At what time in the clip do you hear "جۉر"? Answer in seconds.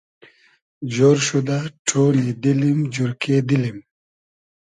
0.93-1.17